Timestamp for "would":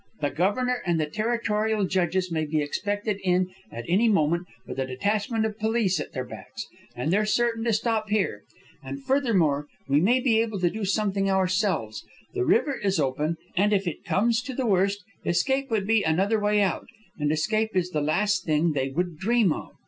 15.69-15.85, 18.89-19.19